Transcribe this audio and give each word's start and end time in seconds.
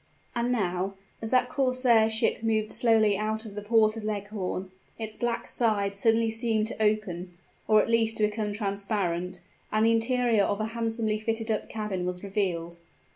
And 0.35 0.51
now 0.51 0.95
as 1.21 1.29
that 1.29 1.47
corsair 1.47 2.09
ship 2.09 2.41
moved 2.41 2.71
slowly 2.71 3.15
out 3.15 3.45
of 3.45 3.53
the 3.53 3.61
port 3.61 3.95
of 3.95 4.03
Leghorn 4.03 4.71
its 4.97 5.15
black 5.15 5.45
side 5.45 5.95
suddenly 5.95 6.31
seemed 6.31 6.65
to 6.69 6.81
open, 6.81 7.37
or 7.67 7.83
at 7.83 7.87
least 7.87 8.17
to 8.17 8.23
become 8.23 8.51
transparent; 8.51 9.41
and 9.71 9.85
the 9.85 9.91
interior 9.91 10.41
of 10.43 10.59
a 10.59 10.65
handsomely 10.73 11.19
fitted 11.19 11.51
up 11.51 11.69
cabin 11.69 12.03
was 12.03 12.23
revealed. 12.23 12.79